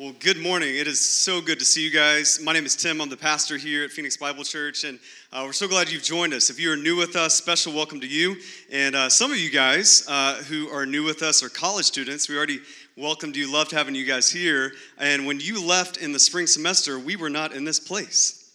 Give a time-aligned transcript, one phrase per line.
[0.00, 0.76] Well, good morning.
[0.76, 2.38] It is so good to see you guys.
[2.40, 3.00] My name is Tim.
[3.00, 5.00] I'm the pastor here at Phoenix Bible Church, and
[5.32, 6.50] uh, we're so glad you've joined us.
[6.50, 8.36] If you are new with us, special welcome to you.
[8.70, 12.28] And uh, some of you guys uh, who are new with us are college students.
[12.28, 12.60] We already
[12.96, 14.70] welcomed you, loved having you guys here.
[14.98, 18.47] And when you left in the spring semester, we were not in this place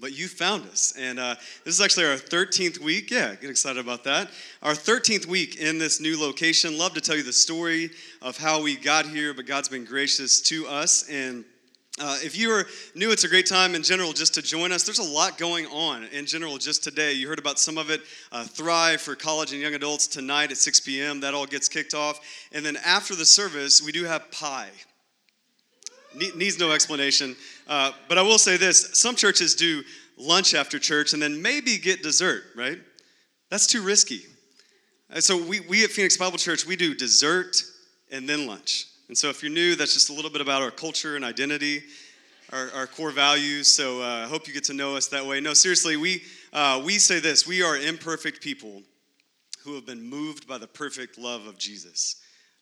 [0.00, 0.94] but you found us.
[0.98, 3.10] And uh, this is actually our 13th week.
[3.10, 4.30] Yeah, get excited about that.
[4.62, 6.78] Our 13th week in this new location.
[6.78, 7.90] Love to tell you the story
[8.22, 11.08] of how we got here, but God's been gracious to us.
[11.08, 11.44] And
[11.98, 14.82] uh, if you are new, it's a great time in general just to join us.
[14.82, 17.14] There's a lot going on in general just today.
[17.14, 18.02] You heard about some of it.
[18.30, 21.20] Uh, Thrive for college and young adults tonight at 6 p.m.
[21.20, 22.20] That all gets kicked off.
[22.52, 24.68] And then after the service, we do have pie
[26.16, 27.36] needs no explanation.
[27.68, 29.82] Uh, but I will say this some churches do
[30.16, 32.78] lunch after church and then maybe get dessert, right?
[33.50, 34.22] That's too risky.
[35.10, 37.62] And so we, we at Phoenix Bible Church, we do dessert
[38.10, 38.86] and then lunch.
[39.08, 41.82] And so if you're new, that's just a little bit about our culture and identity,
[42.52, 43.68] our, our core values.
[43.68, 45.40] So uh, I hope you get to know us that way.
[45.40, 48.82] No, seriously, we, uh, we say this we are imperfect people
[49.64, 52.16] who have been moved by the perfect love of Jesus.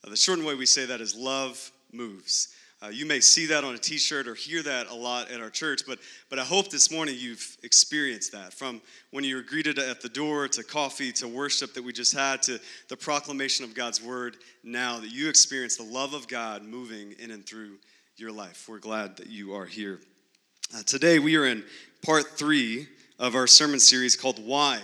[0.04, 2.48] Uh, the shortened way we say that is love moves.
[2.84, 5.40] Uh, you may see that on a t shirt or hear that a lot at
[5.40, 9.42] our church, but, but I hope this morning you've experienced that from when you were
[9.42, 13.64] greeted at the door to coffee to worship that we just had to the proclamation
[13.64, 17.78] of God's word now, that you experience the love of God moving in and through
[18.16, 18.66] your life.
[18.68, 20.00] We're glad that you are here.
[20.76, 21.64] Uh, today we are in
[22.04, 22.86] part three
[23.18, 24.78] of our sermon series called Why.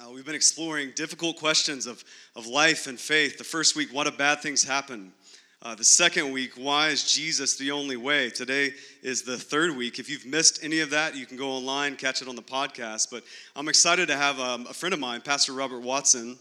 [0.00, 2.04] Uh, we've been exploring difficult questions of,
[2.36, 3.36] of life and faith.
[3.36, 5.12] The first week, what if bad things happen?
[5.62, 8.28] Uh, the second week, why is Jesus the only way?
[8.28, 9.98] Today is the third week.
[9.98, 13.10] If you've missed any of that, you can go online, catch it on the podcast.
[13.10, 13.24] But
[13.56, 16.38] I'm excited to have um, a friend of mine, Pastor Robert Watson,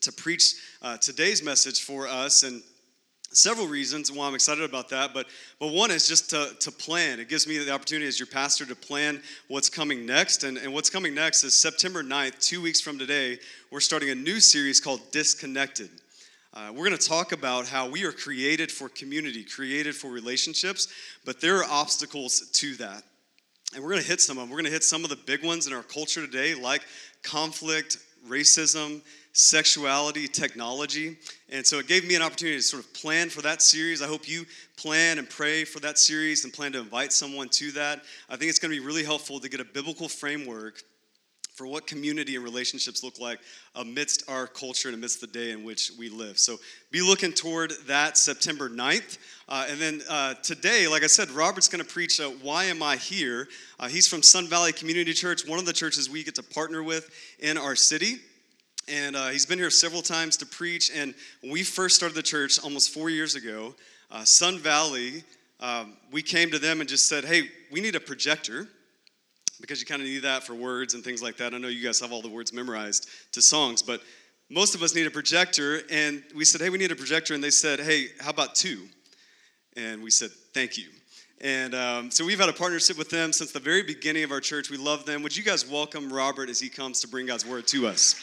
[0.00, 2.42] to preach uh, today's message for us.
[2.42, 2.60] And
[3.30, 5.28] several reasons why I'm excited about that, but
[5.60, 7.20] but one is just to, to plan.
[7.20, 10.42] It gives me the opportunity as your pastor to plan what's coming next.
[10.42, 13.38] And, and what's coming next is September 9th, two weeks from today,
[13.70, 15.90] we're starting a new series called Disconnected.
[16.52, 20.88] Uh, we're going to talk about how we are created for community, created for relationships,
[21.24, 23.04] but there are obstacles to that.
[23.72, 24.50] And we're going to hit some of them.
[24.50, 26.82] We're going to hit some of the big ones in our culture today, like
[27.22, 29.00] conflict, racism,
[29.32, 31.18] sexuality, technology.
[31.50, 34.02] And so it gave me an opportunity to sort of plan for that series.
[34.02, 34.44] I hope you
[34.76, 38.02] plan and pray for that series and plan to invite someone to that.
[38.28, 40.82] I think it's going to be really helpful to get a biblical framework
[41.60, 43.38] for what community and relationships look like
[43.74, 46.38] amidst our culture and amidst the day in which we live.
[46.38, 46.56] So
[46.90, 49.18] be looking toward that September 9th.
[49.46, 52.82] Uh, and then uh, today, like I said, Robert's going to preach uh, Why Am
[52.82, 53.46] I Here?
[53.78, 56.82] Uh, he's from Sun Valley Community Church, one of the churches we get to partner
[56.82, 57.10] with
[57.40, 58.14] in our city.
[58.88, 60.90] And uh, he's been here several times to preach.
[60.90, 63.74] And when we first started the church almost four years ago,
[64.10, 65.24] uh, Sun Valley,
[65.60, 68.66] um, we came to them and just said, hey, we need a projector
[69.60, 71.54] because you kind of need that for words and things like that.
[71.54, 74.02] I know you guys have all the words memorized to songs, but
[74.48, 75.80] most of us need a projector.
[75.90, 77.34] And we said, hey, we need a projector.
[77.34, 78.88] And they said, hey, how about two?
[79.76, 80.88] And we said, thank you.
[81.40, 84.40] And um, so we've had a partnership with them since the very beginning of our
[84.40, 84.68] church.
[84.68, 85.22] We love them.
[85.22, 88.20] Would you guys welcome Robert as he comes to bring God's word to us?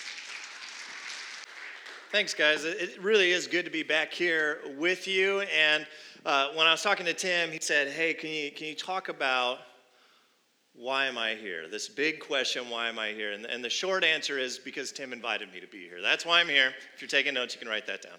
[2.12, 2.64] Thanks, guys.
[2.64, 5.42] It really is good to be back here with you.
[5.42, 5.88] And
[6.26, 9.10] uh, when I was talking to Tim, he said, "Hey, can you can you talk
[9.10, 9.60] about
[10.78, 11.68] why am I here?
[11.68, 13.32] This big question, why am I here?
[13.32, 16.02] And, and, the short answer is because Tim invited me to be here.
[16.04, 16.72] That's why I'm here.
[16.94, 18.14] If you're taking notes, you can write that down.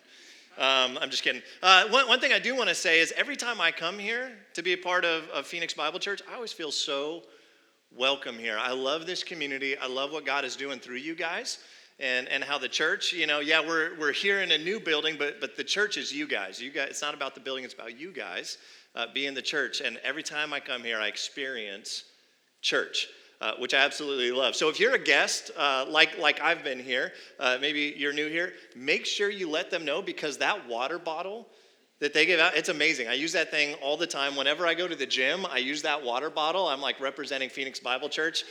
[0.58, 1.41] Um, I'm just kidding.
[1.62, 4.32] Uh, one, one, thing I do want to say is every time I come here
[4.54, 7.22] to be a part of, of Phoenix Bible Church, I always feel so
[7.96, 8.58] welcome here.
[8.58, 9.78] I love this community.
[9.78, 11.58] I love what God is doing through you guys.
[12.00, 15.16] And, and how the church, you know, yeah, we're, we're here in a new building,
[15.19, 16.60] but, but the church is you guys.
[16.60, 16.88] You guys.
[16.90, 18.58] It's not about the building, it's about you guys
[18.96, 19.80] uh, being the church.
[19.80, 22.04] And every time I come here, I experience
[22.60, 23.08] church.
[23.41, 24.56] Uh, which I absolutely love.
[24.56, 28.28] So if you're a guest, uh, like like I've been here, uh, maybe you're new
[28.28, 31.46] here, make sure you let them know because that water bottle
[32.00, 33.06] that they give out, it's amazing.
[33.06, 34.34] I use that thing all the time.
[34.34, 36.66] Whenever I go to the gym, I use that water bottle.
[36.66, 38.43] I'm like representing Phoenix Bible Church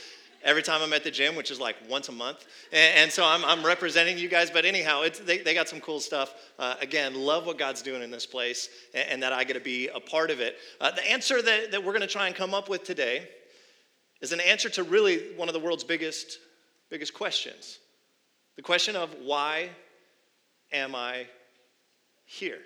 [0.44, 2.46] every time I'm at the gym, which is like once a month.
[2.72, 4.50] And, and so I'm, I'm, representing you guys.
[4.50, 6.34] But anyhow, they, they got some cool stuff.
[6.58, 9.60] Uh, again, love what God's doing in this place and, and that I get to
[9.60, 10.56] be a part of it.
[10.80, 13.28] Uh, the answer that, that we're going to try and come up with today
[14.20, 16.38] is an answer to really one of the world's biggest,
[16.90, 17.78] biggest questions
[18.58, 19.70] the question of why
[20.72, 21.28] am I
[22.24, 22.58] here?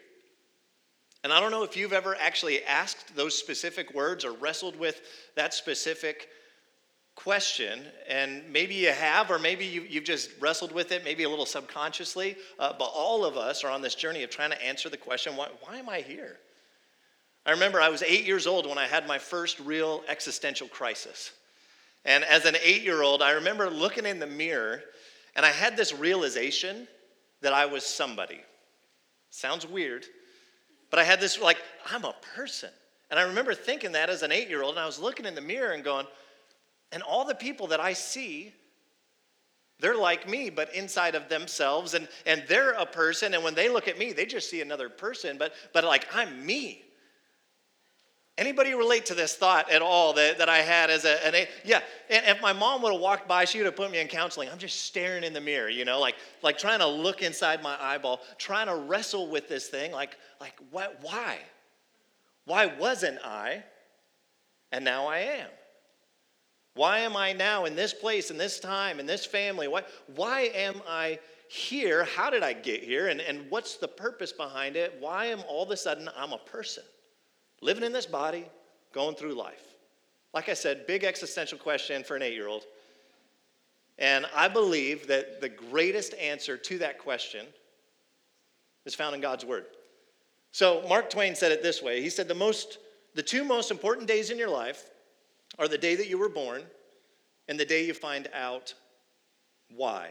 [1.23, 5.03] And I don't know if you've ever actually asked those specific words or wrestled with
[5.37, 6.31] that specific
[7.15, 7.83] question.
[8.09, 11.45] And maybe you have, or maybe you, have just wrestled with it, maybe a little
[11.45, 12.37] subconsciously.
[12.59, 15.37] Uh, but all of us are on this journey of trying to answer the question
[15.37, 16.39] why, why am I here?
[17.45, 21.33] I remember I was eight years old when I had my first real existential crisis.
[22.05, 24.83] And as an eight year old, I remember looking in the mirror
[25.37, 26.87] and I had this realization
[27.41, 28.41] that I was somebody.
[29.31, 30.05] Sounds weird,
[30.91, 31.59] but I had this like,
[31.91, 32.71] I'm a person.
[33.11, 35.35] And I remember thinking that as an eight year old, and I was looking in
[35.35, 36.07] the mirror and going,
[36.93, 38.53] and all the people that I see,
[39.81, 43.69] they're like me, but inside of themselves, and, and they're a person, and when they
[43.69, 46.83] look at me, they just see another person, but, but like I'm me.
[48.39, 51.81] Anybody relate to this thought at all that, that I had as a, an, yeah,
[52.09, 54.49] and if my mom would have walked by, she would have put me in counseling.
[54.49, 57.77] I'm just staring in the mirror, you know, like, like trying to look inside my
[57.79, 61.39] eyeball, trying to wrestle with this thing, like, like what, why?
[62.47, 63.65] Why wasn't I?
[64.73, 65.49] And now I am.
[66.75, 69.69] Why am I now in this place, in this time, in this family?
[69.69, 69.83] Why,
[70.17, 71.19] why am I
[71.49, 72.05] here?
[72.05, 73.09] How did I get here?
[73.09, 74.97] And, and what's the purpose behind it?
[74.99, 76.83] Why am all of a sudden I'm a person?
[77.63, 78.45] Living in this body,
[78.93, 79.63] going through life.
[80.35, 82.65] Like I said, big existential question for an eight year old.
[83.99, 87.47] And I believe that the greatest answer to that question
[88.85, 89.67] is found in God's Word.
[90.51, 92.79] So Mark Twain said it this way He said, the, most,
[93.15, 94.85] the two most important days in your life
[95.59, 96.63] are the day that you were born
[97.49, 98.75] and the day you find out
[99.75, 100.09] why.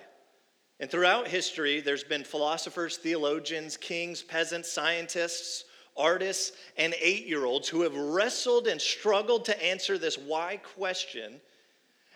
[0.79, 5.65] And throughout history, there's been philosophers, theologians, kings, peasants, scientists,
[5.97, 11.39] artists, and eight year olds who have wrestled and struggled to answer this why question.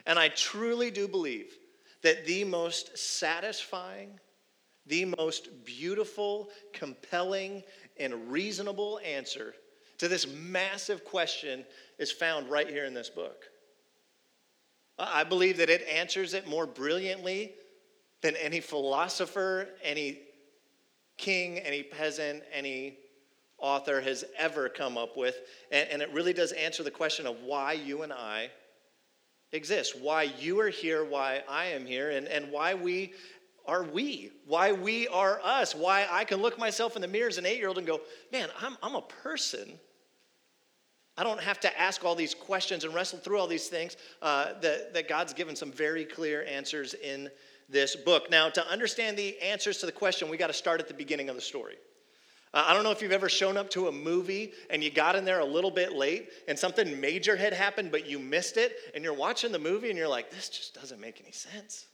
[0.06, 1.57] And I truly do believe
[2.01, 4.19] that the most satisfying,
[4.86, 7.63] the most beautiful, compelling,
[7.98, 9.56] and reasonable answer
[9.98, 11.66] to this massive question
[11.98, 13.45] is found right here in this book.
[14.98, 17.54] I believe that it answers it more brilliantly
[18.21, 20.19] than any philosopher, any
[21.18, 22.98] king, any peasant, any
[23.65, 25.39] author has ever come up with.
[25.71, 28.51] And, and, it really does answer the question of why you and I
[29.51, 33.13] exist, why you are here, why I am here, and, and why we
[33.65, 37.39] are we, why we are us, why I can look myself in the mirror as
[37.39, 38.01] an eight year old and go,
[38.31, 39.79] man, I'm, I'm a person.
[41.18, 43.97] I don't have to ask all these questions and wrestle through all these things.
[44.21, 47.31] Uh, that, that God's given some very clear answers in
[47.68, 48.29] this book.
[48.29, 51.29] Now, to understand the answers to the question, we got to start at the beginning
[51.29, 51.77] of the story.
[52.57, 55.25] I don't know if you've ever shown up to a movie and you got in
[55.25, 59.04] there a little bit late and something major had happened, but you missed it, and
[59.04, 61.88] you're watching the movie and you're like, this just doesn't make any sense.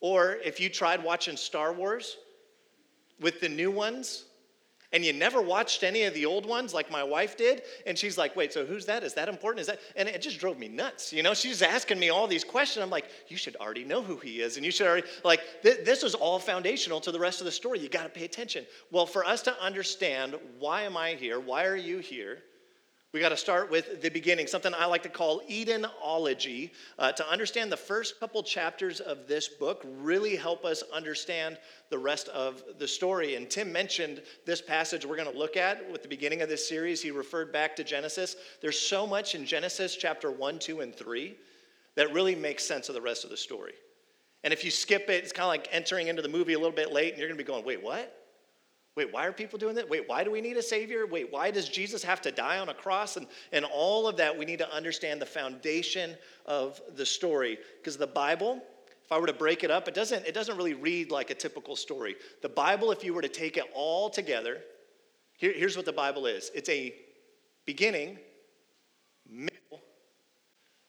[0.00, 2.16] Or if you tried watching Star Wars
[3.20, 4.24] with the new ones
[4.94, 8.16] and you never watched any of the old ones like my wife did and she's
[8.16, 9.02] like wait so who's that?
[9.02, 9.60] Is that important?
[9.60, 11.34] Is that and it just drove me nuts you know?
[11.34, 12.82] She's asking me all these questions.
[12.82, 15.84] I'm like you should already know who he is and you should already like th-
[15.84, 17.80] this is all foundational to the rest of the story.
[17.80, 18.64] You got to pay attention.
[18.90, 21.40] Well for us to understand why am i here?
[21.40, 22.38] Why are you here
[23.14, 26.72] we got to start with the beginning, something I like to call Edenology.
[26.98, 31.58] Uh, to understand the first couple chapters of this book, really help us understand
[31.90, 33.36] the rest of the story.
[33.36, 36.68] And Tim mentioned this passage we're going to look at with the beginning of this
[36.68, 37.00] series.
[37.00, 38.34] He referred back to Genesis.
[38.60, 41.36] There's so much in Genesis chapter 1, 2, and 3
[41.94, 43.74] that really makes sense of the rest of the story.
[44.42, 46.74] And if you skip it, it's kind of like entering into the movie a little
[46.74, 48.23] bit late, and you're going to be going, wait, what?
[48.96, 49.90] Wait, why are people doing that?
[49.90, 51.04] Wait, why do we need a Savior?
[51.06, 53.16] Wait, why does Jesus have to die on a cross?
[53.16, 56.14] And, and all of that, we need to understand the foundation
[56.46, 57.58] of the story.
[57.80, 58.62] Because the Bible,
[59.04, 61.34] if I were to break it up, it doesn't, it doesn't really read like a
[61.34, 62.14] typical story.
[62.40, 64.60] The Bible, if you were to take it all together,
[65.36, 66.94] here, here's what the Bible is it's a
[67.66, 68.16] beginning,
[69.28, 69.82] middle,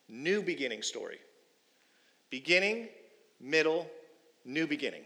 [0.08, 1.18] new beginning story.
[2.30, 2.88] Beginning,
[3.40, 3.90] middle,
[4.44, 5.02] new beginning.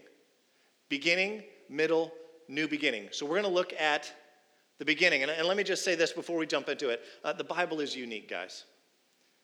[0.87, 2.11] Beginning, middle,
[2.51, 3.09] new beginning.
[3.11, 4.11] So we're going to look at
[4.77, 5.23] the beginning.
[5.23, 7.79] And, and, let me just say this before we jump into it uh, the Bible
[7.79, 8.65] is unique, guys.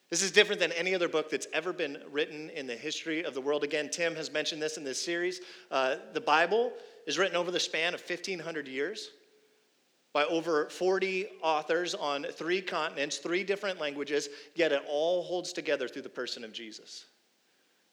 [0.10, 3.34] This is different than any other book that's ever been written in the history of
[3.34, 3.64] the world.
[3.64, 5.42] Again, Tim has mentioned this in this series.
[5.70, 6.72] Uh, the Bible
[7.06, 9.10] is written over the span of 1,500 years
[10.14, 15.88] by over 40 authors on three continents, three different languages, yet it all holds together
[15.90, 17.06] through the person of Jesus.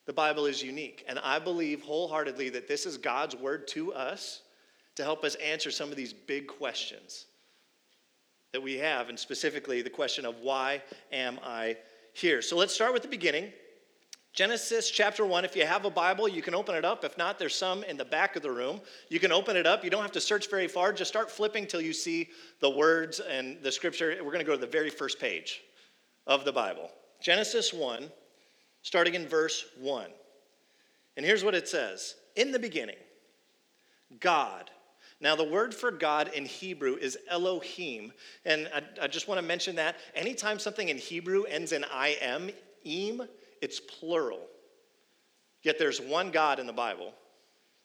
[0.06, 4.42] The Bible is unique, and I believe wholeheartedly that this is God's word to us
[4.96, 7.26] to help us answer some of these big questions
[8.52, 10.82] that we have, and specifically the question of why
[11.12, 11.76] am I
[12.12, 12.40] here?
[12.40, 13.52] So let's start with the beginning.
[14.32, 15.44] Genesis chapter 1.
[15.44, 17.04] If you have a Bible, you can open it up.
[17.04, 18.80] If not, there's some in the back of the room.
[19.08, 19.84] You can open it up.
[19.84, 20.92] You don't have to search very far.
[20.92, 24.16] Just start flipping till you see the words and the scripture.
[24.18, 25.62] We're going to go to the very first page
[26.26, 26.90] of the Bible.
[27.20, 28.10] Genesis 1,
[28.82, 30.06] starting in verse 1.
[31.16, 32.96] And here's what it says In the beginning,
[34.20, 34.70] God
[35.24, 38.12] Now, the word for God in Hebrew is Elohim.
[38.44, 41.82] And I, I just want to mention that anytime something in Hebrew ends in
[42.20, 42.50] im,
[42.84, 43.22] im,
[43.62, 44.42] it's plural.
[45.62, 47.14] Yet there's one God in the Bible.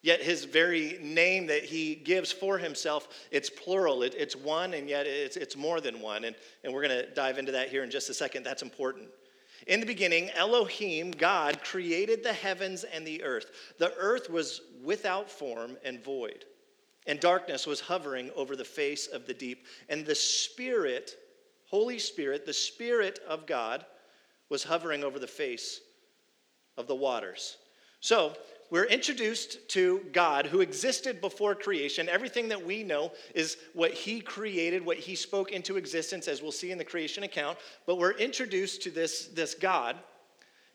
[0.02, 4.04] Yet his very name that he gives for himself, it's plural.
[4.04, 6.26] It, it's one, and yet it's, it's more than one.
[6.26, 8.44] And, and we're going to dive into that here in just a second.
[8.44, 9.08] That's important.
[9.68, 13.46] In the beginning, Elohim, God, created the heavens and the earth.
[13.78, 16.44] The earth was without form and void,
[17.10, 19.66] and darkness was hovering over the face of the deep.
[19.90, 21.16] And the Spirit,
[21.66, 23.84] Holy Spirit, the Spirit of God,
[24.50, 25.82] was hovering over the face
[26.78, 27.58] of the waters.
[28.00, 28.34] So,
[28.70, 32.08] we're introduced to God who existed before creation.
[32.08, 36.52] Everything that we know is what He created, what He spoke into existence, as we'll
[36.52, 37.58] see in the creation account.
[37.88, 39.96] But we're introduced to this, this God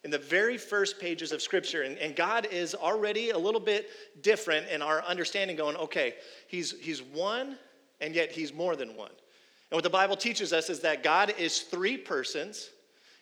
[0.05, 1.83] in the very first pages of Scripture.
[1.83, 3.89] And, and God is already a little bit
[4.23, 6.15] different in our understanding, going, okay,
[6.47, 7.57] he's, he's one,
[8.01, 9.11] and yet He's more than one.
[9.11, 12.71] And what the Bible teaches us is that God is three persons,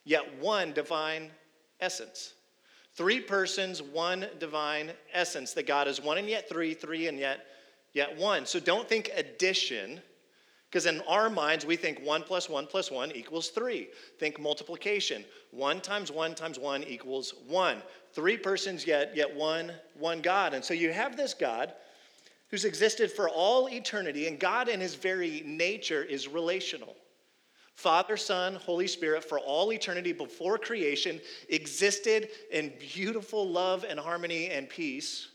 [0.05, 1.31] yet one divine
[1.81, 2.35] essence.
[2.95, 5.53] Three persons, one divine essence.
[5.55, 7.47] That God is one and yet three, three and yet
[7.93, 8.45] yet one.
[8.45, 10.01] So don't think addition,
[10.73, 13.89] because in our minds we think one plus one plus one equals three.
[14.19, 15.23] Think multiplication.
[15.51, 17.83] One times one times one equals one.
[18.15, 20.55] Three persons yet yet one one God.
[20.55, 21.75] And so you have this God
[22.49, 26.97] who's existed for all eternity, and God in his very nature is relational.
[27.75, 34.49] Father, Son, Holy Spirit, for all eternity before creation, existed in beautiful love and harmony
[34.49, 35.29] and peace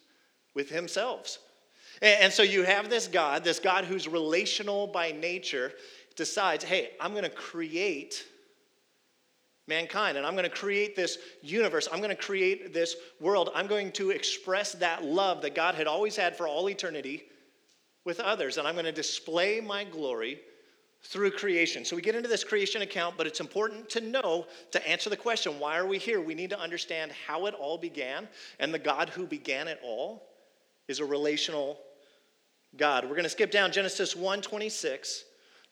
[0.56, 1.40] with themselves.
[2.02, 5.74] And so you have this God, this God who's relational by nature,
[6.16, 8.26] decides, hey, I'm going to create
[9.68, 11.88] mankind and I'm going to create this universe.
[11.92, 13.50] I'm going to create this world.
[13.54, 17.24] I'm going to express that love that God had always had for all eternity
[18.06, 18.58] with others.
[18.58, 20.40] And I'm going to display my glory
[21.04, 21.86] through creation.
[21.86, 25.18] So we get into this creation account, but it's important to know to answer the
[25.18, 26.20] question why are we here?
[26.22, 28.28] We need to understand how it all began,
[28.60, 30.28] and the God who began it all
[30.88, 31.80] is a relational
[32.76, 33.06] God.
[33.06, 35.24] We're going to skip down Genesis 1 26.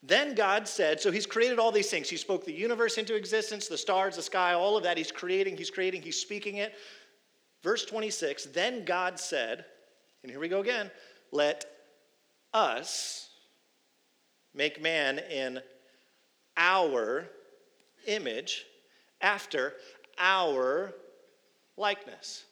[0.02, 2.08] Then God said, so he's created all these things.
[2.08, 4.96] He spoke the universe into existence, the stars, the sky, all of that.
[4.96, 6.74] He's creating, he's creating, he's speaking it.
[7.62, 9.64] Verse 26, then God said,
[10.22, 10.90] and here we go again,
[11.32, 11.64] let
[12.54, 13.30] us
[14.54, 15.60] make man in
[16.56, 17.28] our
[18.06, 18.64] image
[19.20, 19.74] after
[20.18, 20.92] our
[21.76, 22.44] likeness.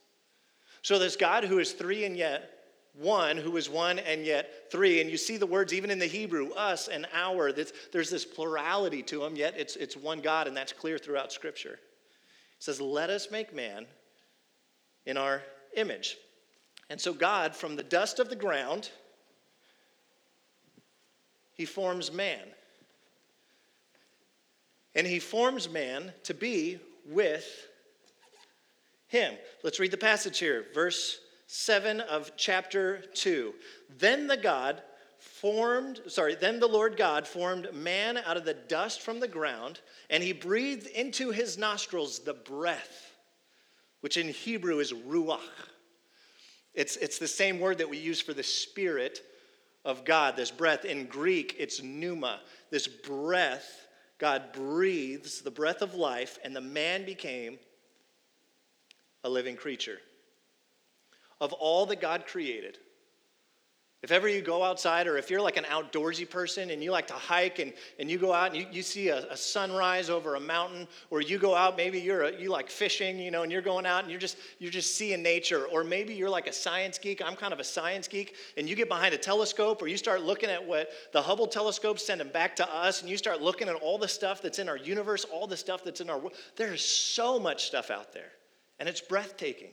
[0.82, 2.50] So this God who is three and yet
[2.94, 5.00] one, who is one and yet three.
[5.00, 9.02] And you see the words even in the Hebrew, us and our, there's this plurality
[9.04, 11.74] to them, yet it's, it's one God, and that's clear throughout Scripture.
[11.74, 13.86] It says, Let us make man
[15.06, 15.42] in our
[15.76, 16.16] image.
[16.90, 18.90] And so God, from the dust of the ground,
[21.54, 22.42] he forms man.
[24.94, 27.68] And he forms man to be with
[29.08, 29.34] him.
[29.62, 31.18] Let's read the passage here, verse
[31.56, 33.54] 7 of chapter 2.
[33.96, 34.82] Then the God
[35.18, 39.78] formed, sorry, then the Lord God formed man out of the dust from the ground,
[40.10, 43.14] and he breathed into his nostrils the breath,
[44.00, 45.38] which in Hebrew is ruach.
[46.74, 49.20] It's, it's the same word that we use for the spirit
[49.84, 50.84] of God, this breath.
[50.84, 52.40] In Greek, it's pneuma.
[52.70, 53.86] This breath,
[54.18, 57.60] God breathes the breath of life, and the man became
[59.22, 60.00] a living creature.
[61.44, 62.78] Of all that God created,
[64.02, 67.06] if ever you go outside, or if you're like an outdoorsy person and you like
[67.08, 70.36] to hike and, and you go out and you, you see a, a sunrise over
[70.36, 73.52] a mountain, or you go out, maybe you're a, you like fishing, you know, and
[73.52, 76.52] you're going out and you're just you're just seeing nature, or maybe you're like a
[76.52, 77.20] science geek.
[77.22, 80.22] I'm kind of a science geek, and you get behind a telescope, or you start
[80.22, 83.74] looking at what the Hubble telescope sending back to us, and you start looking at
[83.74, 86.32] all the stuff that's in our universe, all the stuff that's in our world.
[86.56, 88.32] There's so much stuff out there,
[88.78, 89.72] and it's breathtaking.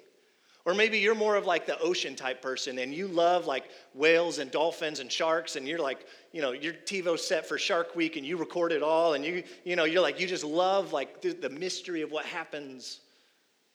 [0.66, 4.38] Or maybe you're more of like the ocean type person and you love like whales
[4.38, 8.16] and dolphins and sharks and you're like, you know, your TiVo set for Shark Week
[8.16, 11.22] and you record it all and you, you know, you're like, you just love like
[11.22, 13.00] the, the mystery of what happens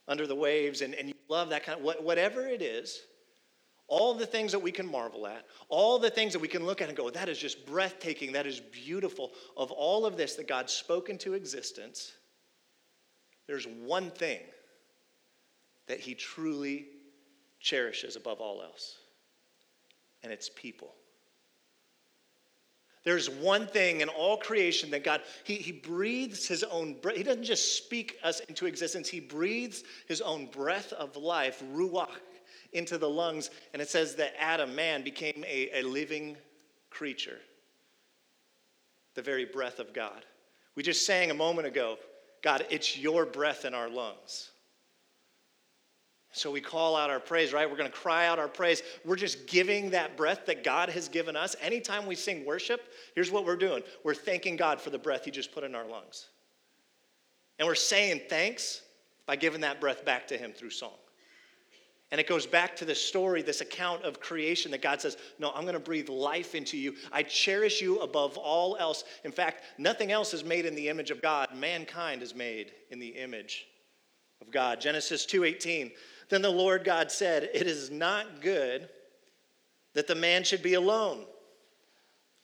[0.07, 3.01] under the waves and, and you love that kind of, whatever it is,
[3.89, 6.81] all the things that we can marvel at, all the things that we can look
[6.81, 9.33] at and go, that is just breathtaking, that is beautiful.
[9.57, 12.13] Of all of this that God spoke into existence,
[13.47, 14.41] there's one thing
[15.87, 16.87] that he truly
[17.61, 18.97] cherishes above all else,
[20.23, 20.95] and it's people.
[23.05, 27.17] There's one thing in all creation that God, he, he breathes his own breath.
[27.17, 32.09] He doesn't just speak us into existence, he breathes his own breath of life, ruach,
[32.73, 33.51] into the lungs.
[33.73, 36.37] And it says that Adam, man, became a, a living
[36.91, 37.39] creature,
[39.15, 40.25] the very breath of God.
[40.75, 41.99] We just sang a moment ago
[42.43, 44.51] God, it's your breath in our lungs.
[46.37, 47.69] So we call out our praise, right?
[47.69, 48.83] We're going to cry out our praise.
[49.07, 51.57] We're just giving that breath that God has given us.
[51.63, 55.31] Anytime we sing worship, here's what we're doing we're thanking God for the breath He
[55.31, 56.27] just put in our lungs.
[57.59, 58.83] And we're saying thanks
[59.25, 60.93] by giving that breath back to Him through song.
[62.13, 65.53] And it goes back to this story, this account of creation that God says, No,
[65.55, 66.97] I'm going to breathe life into you.
[67.13, 69.05] I cherish you above all else.
[69.25, 71.49] In fact, nothing else is made in the image of God.
[71.55, 73.65] Mankind is made in the image
[74.43, 74.83] of God.
[74.83, 75.93] Genesis 2:18
[76.29, 78.89] then the Lord God said, It is not good
[79.95, 81.25] that the man should be alone.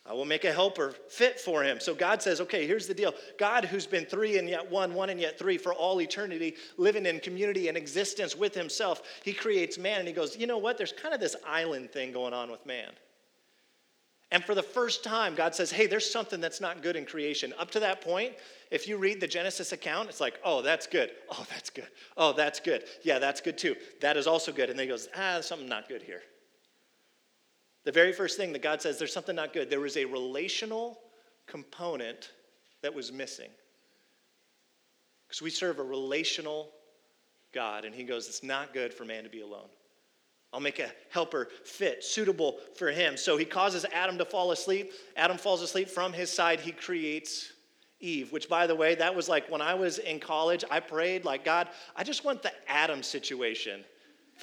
[0.04, 1.78] I will make a helper fit for him.
[1.78, 3.14] So God says, okay, here's the deal.
[3.38, 7.06] God, who's been three and yet one, one and yet three for all eternity, living
[7.06, 10.76] in community and existence with himself, he creates man and he goes, you know what?
[10.76, 12.90] There's kind of this island thing going on with man.
[14.32, 17.52] And for the first time, God says, hey, there's something that's not good in creation.
[17.58, 18.32] Up to that point,
[18.70, 21.10] if you read the Genesis account, it's like, oh, that's good.
[21.30, 21.88] Oh, that's good.
[22.16, 22.84] Oh, that's good.
[23.02, 23.76] Yeah, that's good too.
[24.00, 24.70] That is also good.
[24.70, 26.22] And then he goes, ah, something not good here.
[27.84, 29.68] The very first thing that God says, there's something not good.
[29.68, 30.98] There was a relational
[31.46, 32.30] component
[32.80, 33.50] that was missing.
[35.28, 36.70] Because we serve a relational
[37.52, 39.68] God, and he goes, it's not good for man to be alone.
[40.52, 43.16] I'll make a helper fit, suitable for him.
[43.16, 44.92] So he causes Adam to fall asleep.
[45.16, 45.88] Adam falls asleep.
[45.88, 47.52] From his side, he creates
[48.00, 51.24] Eve, which, by the way, that was like when I was in college, I prayed,
[51.24, 53.84] like, God, I just want the Adam situation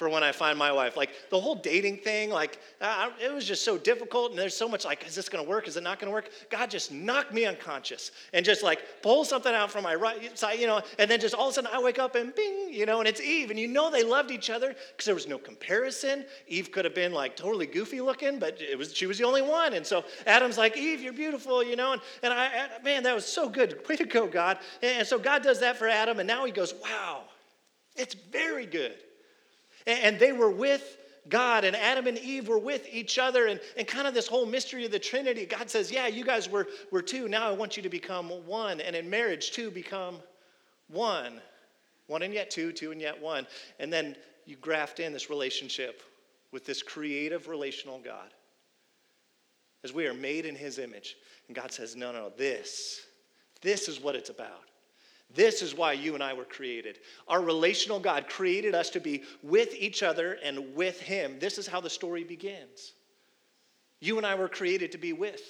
[0.00, 0.96] for when I find my wife.
[0.96, 4.30] Like the whole dating thing, like uh, it was just so difficult.
[4.30, 5.68] And there's so much like, is this going to work?
[5.68, 6.30] Is it not going to work?
[6.50, 10.58] God just knocked me unconscious and just like pull something out from my right side,
[10.58, 12.86] you know, and then just all of a sudden I wake up and bing, you
[12.86, 13.50] know, and it's Eve.
[13.50, 16.24] And you know they loved each other because there was no comparison.
[16.48, 19.42] Eve could have been like totally goofy looking, but it was she was the only
[19.42, 19.74] one.
[19.74, 21.92] And so Adam's like, Eve, you're beautiful, you know.
[21.92, 23.86] And, and I, man, that was so good.
[23.86, 24.60] Way to go, God.
[24.82, 26.20] And so God does that for Adam.
[26.20, 27.24] And now he goes, wow,
[27.96, 28.94] it's very good.
[29.86, 33.86] And they were with God, and Adam and Eve were with each other, and, and
[33.86, 35.46] kind of this whole mystery of the Trinity.
[35.46, 37.28] God says, Yeah, you guys were, were two.
[37.28, 38.80] Now I want you to become one.
[38.80, 40.18] And in marriage, two become
[40.88, 41.40] one.
[42.06, 43.46] One and yet two, two and yet one.
[43.78, 44.16] And then
[44.46, 46.02] you graft in this relationship
[46.52, 48.34] with this creative relational God.
[49.84, 51.16] As we are made in his image.
[51.46, 53.02] And God says, No, no, this,
[53.62, 54.69] this is what it's about.
[55.34, 56.98] This is why you and I were created.
[57.28, 61.38] Our relational God created us to be with each other and with Him.
[61.38, 62.92] This is how the story begins.
[64.00, 65.42] You and I were created to be with,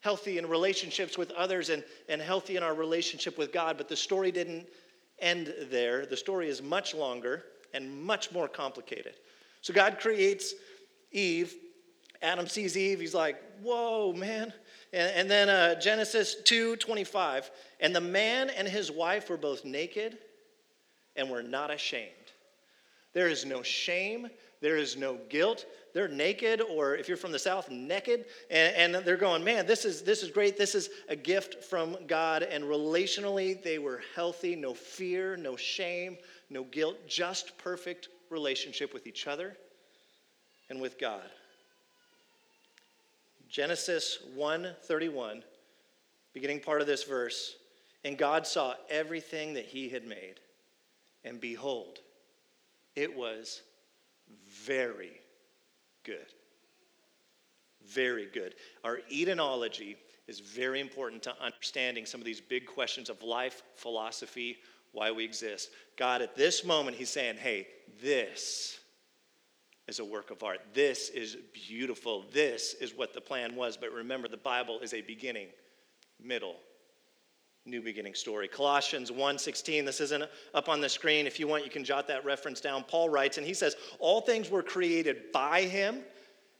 [0.00, 3.76] healthy in relationships with others and, and healthy in our relationship with God.
[3.76, 4.66] But the story didn't
[5.18, 6.06] end there.
[6.06, 9.14] The story is much longer and much more complicated.
[9.62, 10.54] So God creates
[11.12, 11.54] Eve.
[12.20, 13.00] Adam sees Eve.
[13.00, 14.52] He's like, Whoa, man.
[14.92, 17.50] And, and then uh, Genesis 2 25.
[17.80, 20.18] And the man and his wife were both naked
[21.16, 22.08] and were not ashamed.
[23.12, 24.28] There is no shame,
[24.60, 25.66] there is no guilt.
[25.92, 29.84] They're naked, or if you're from the South, naked, and, and, they're going, man, this
[29.84, 30.56] is, this is great.
[30.56, 32.42] This is a gift from God.
[32.42, 36.16] And relationally, they were healthy, no fear, no shame,
[36.48, 39.54] no guilt, just perfect relationship with each other
[40.70, 41.28] and with God.
[43.52, 45.44] Genesis 1:31,
[46.32, 47.56] beginning part of this verse,
[48.02, 50.40] and God saw everything that he had made,
[51.22, 52.00] and behold,
[52.96, 53.60] it was
[54.48, 55.20] very
[56.02, 56.32] good.
[57.82, 58.54] Very good.
[58.84, 64.62] Our Edenology is very important to understanding some of these big questions of life, philosophy,
[64.92, 65.70] why we exist.
[65.96, 67.68] God, at this moment, He's saying, hey,
[68.00, 68.78] this
[69.88, 70.60] is a work of art.
[70.74, 72.24] This is beautiful.
[72.32, 73.76] This is what the plan was.
[73.76, 75.48] But remember, the Bible is a beginning,
[76.22, 76.56] middle,
[77.66, 78.48] new beginning story.
[78.48, 79.84] Colossians 1:16.
[79.84, 81.26] This isn't up on the screen.
[81.26, 82.84] If you want, you can jot that reference down.
[82.84, 86.04] Paul writes, and he says, "All things were created by him."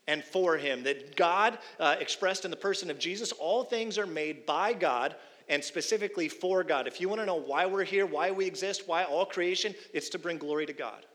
[0.09, 4.07] And for him, that God uh, expressed in the person of Jesus, all things are
[4.07, 5.15] made by God
[5.49, 6.89] and specifically for God.
[6.89, 10.09] If you want to know why we're here, why we exist, why all creation, it's
[10.11, 11.07] to bring glory to God.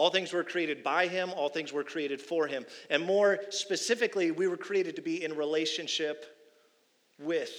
[0.00, 2.64] All things were created by him, all things were created for him.
[2.88, 6.24] And more specifically, we were created to be in relationship
[7.18, 7.52] with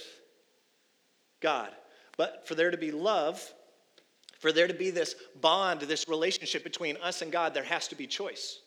[1.38, 1.70] God.
[2.16, 3.40] But for there to be love,
[4.40, 7.94] for there to be this bond, this relationship between us and God, there has to
[7.94, 8.58] be choice.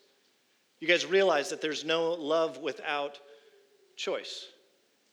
[0.80, 3.20] You guys realize that there's no love without
[3.98, 4.48] choice.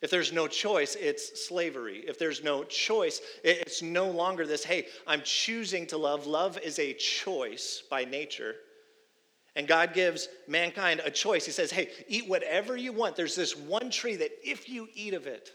[0.03, 2.05] If there's no choice, it's slavery.
[2.09, 6.27] If there's no choice, it's no longer this, hey, I'm choosing to love.
[6.27, 8.57] Love is a choice by nature.
[9.55, 11.47] And God gives mankind a choice.
[11.47, 13.15] He says, hey, eat whatever you want.
[13.15, 15.51] There's this one tree that if you eat of it,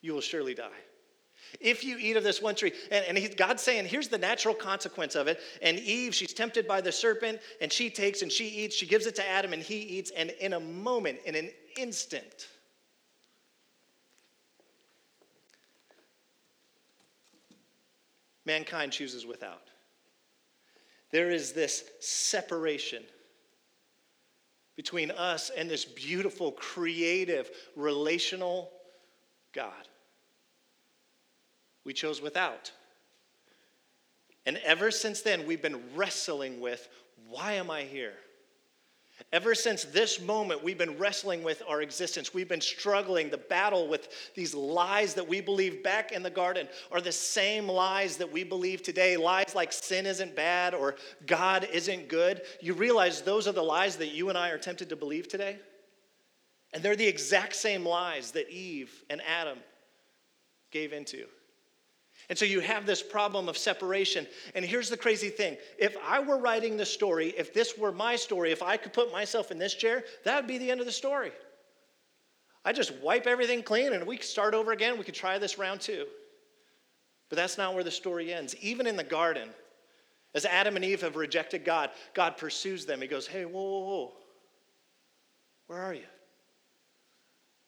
[0.00, 0.70] you will surely die.
[1.60, 4.54] If you eat of this one tree, and, and he, God's saying, here's the natural
[4.54, 5.38] consequence of it.
[5.60, 9.06] And Eve, she's tempted by the serpent, and she takes and she eats, she gives
[9.06, 12.48] it to Adam, and he eats, and in a moment, in an instant,
[18.44, 19.68] mankind chooses without.
[21.10, 23.02] There is this separation
[24.76, 28.70] between us and this beautiful, creative, relational
[29.52, 29.88] God.
[31.84, 32.72] We chose without.
[34.46, 36.88] And ever since then, we've been wrestling with
[37.28, 38.14] why am I here?
[39.30, 42.34] Ever since this moment, we've been wrestling with our existence.
[42.34, 43.30] We've been struggling.
[43.30, 47.68] The battle with these lies that we believe back in the garden are the same
[47.68, 49.16] lies that we believe today.
[49.16, 52.42] Lies like sin isn't bad or God isn't good.
[52.60, 55.58] You realize those are the lies that you and I are tempted to believe today?
[56.72, 59.58] And they're the exact same lies that Eve and Adam
[60.70, 61.26] gave into.
[62.32, 64.26] And so you have this problem of separation.
[64.54, 68.16] And here's the crazy thing if I were writing the story, if this were my
[68.16, 70.86] story, if I could put myself in this chair, that would be the end of
[70.86, 71.32] the story.
[72.64, 74.96] I just wipe everything clean and we could start over again.
[74.96, 76.06] We could try this round two.
[77.28, 78.56] But that's not where the story ends.
[78.62, 79.50] Even in the garden,
[80.34, 83.02] as Adam and Eve have rejected God, God pursues them.
[83.02, 84.12] He goes, Hey, whoa, whoa, whoa.
[85.66, 86.06] Where are you?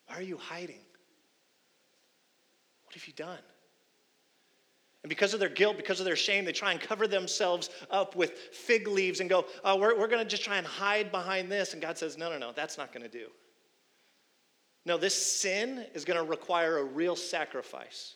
[0.07, 0.81] Why are you hiding?
[2.87, 3.41] What have you done?
[5.05, 8.17] And because of their guilt, because of their shame, they try and cover themselves up
[8.17, 11.53] with fig leaves and go, oh, we're, we're going to just try and hide behind
[11.53, 11.75] this.
[11.75, 13.27] And God says, no, no, no, that's not going to do.
[14.87, 18.15] No, this sin is going to require a real sacrifice.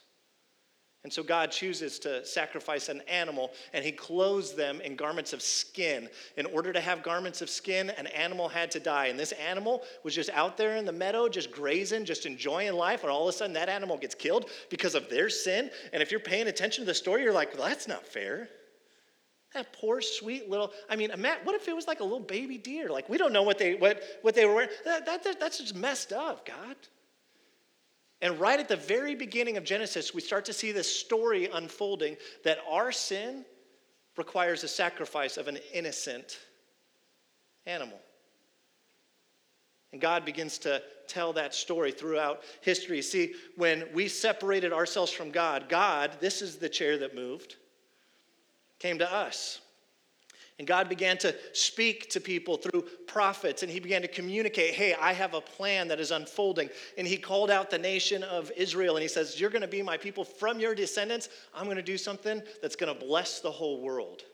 [1.04, 5.40] And so God chooses to sacrifice an animal and he clothes them in garments of
[5.40, 6.08] skin.
[6.36, 9.06] In order to have garments of skin, an animal had to die.
[9.06, 13.02] And this animal was just out there in the meadow, just grazing, just enjoying life.
[13.02, 15.70] And all of a sudden, that animal gets killed because of their sin.
[15.92, 18.48] And if you're paying attention to the story, you're like, well, that's not fair.
[19.54, 22.58] That poor, sweet little, I mean, Matt, what if it was like a little baby
[22.58, 22.90] deer?
[22.90, 24.70] Like, we don't know what they, what, what they were wearing.
[24.84, 26.76] That, that, that's just messed up, God.
[28.20, 32.16] And right at the very beginning of Genesis, we start to see this story unfolding
[32.42, 33.44] that our sin
[34.16, 36.38] requires a sacrifice of an innocent
[37.66, 37.98] animal.
[39.92, 43.00] And God begins to tell that story throughout history.
[43.00, 47.56] See, when we separated ourselves from God, God, this is the chair that moved,
[48.78, 49.60] came to us.
[50.58, 54.94] And God began to speak to people through prophets, and He began to communicate, hey,
[54.94, 56.68] I have a plan that is unfolding.
[56.96, 59.82] And He called out the nation of Israel, and He says, You're going to be
[59.82, 61.28] my people from your descendants.
[61.54, 64.24] I'm going to do something that's going to bless the whole world.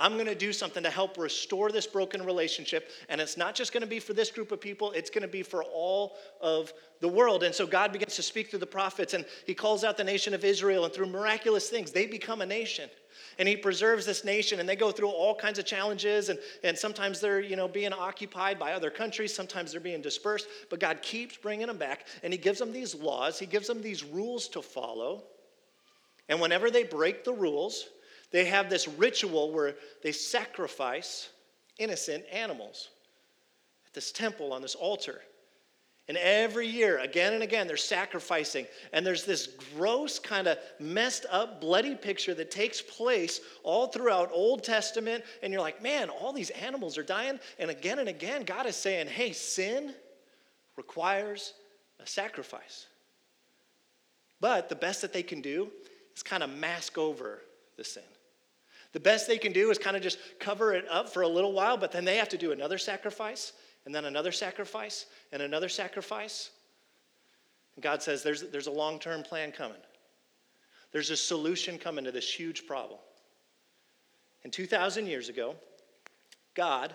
[0.00, 2.90] I'm going to do something to help restore this broken relationship.
[3.10, 5.28] And it's not just going to be for this group of people, it's going to
[5.28, 7.42] be for all of the world.
[7.42, 10.32] And so God begins to speak through the prophets, and He calls out the nation
[10.32, 12.88] of Israel, and through miraculous things, they become a nation
[13.38, 16.76] and he preserves this nation and they go through all kinds of challenges and, and
[16.76, 21.02] sometimes they're you know being occupied by other countries sometimes they're being dispersed but god
[21.02, 24.48] keeps bringing them back and he gives them these laws he gives them these rules
[24.48, 25.24] to follow
[26.28, 27.88] and whenever they break the rules
[28.30, 31.30] they have this ritual where they sacrifice
[31.78, 32.90] innocent animals
[33.86, 35.22] at this temple on this altar
[36.10, 38.66] and every year, again and again, they're sacrificing.
[38.92, 44.28] And there's this gross, kind of messed up, bloody picture that takes place all throughout
[44.32, 45.22] Old Testament.
[45.40, 47.38] And you're like, man, all these animals are dying.
[47.60, 49.94] And again and again, God is saying, hey, sin
[50.76, 51.52] requires
[52.00, 52.88] a sacrifice.
[54.40, 55.70] But the best that they can do
[56.16, 57.38] is kind of mask over
[57.76, 58.02] the sin.
[58.92, 61.52] The best they can do is kind of just cover it up for a little
[61.52, 63.52] while, but then they have to do another sacrifice
[63.86, 66.50] and then another sacrifice and another sacrifice.
[67.76, 69.80] And God says there's, there's a long term plan coming,
[70.92, 72.98] there's a solution coming to this huge problem.
[74.42, 75.54] And 2,000 years ago,
[76.54, 76.94] God